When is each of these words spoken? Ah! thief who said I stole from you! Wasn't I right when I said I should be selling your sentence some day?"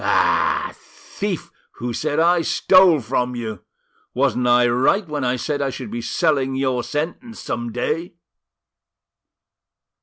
Ah! 0.03 0.71
thief 0.73 1.51
who 1.73 1.93
said 1.93 2.19
I 2.19 2.41
stole 2.41 3.01
from 3.01 3.35
you! 3.35 3.61
Wasn't 4.15 4.47
I 4.47 4.65
right 4.67 5.07
when 5.07 5.23
I 5.23 5.35
said 5.35 5.61
I 5.61 5.69
should 5.69 5.91
be 5.91 6.01
selling 6.01 6.55
your 6.55 6.81
sentence 6.83 7.39
some 7.39 7.71
day?" 7.71 8.15